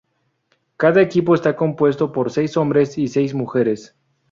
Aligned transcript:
Cada 0.77 0.99
equipo 0.99 1.35
está 1.35 1.55
compuesto 1.55 2.11
por 2.11 2.31
seis 2.31 2.57
hombres 2.57 2.97
y 2.97 3.07
seis 3.07 3.35
mujeres. 3.35 3.95